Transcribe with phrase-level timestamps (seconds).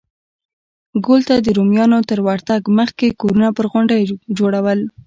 [1.05, 4.79] ګول ته د رومیانو تر ورتګ مخکې کورونه پر غونډیو جوړول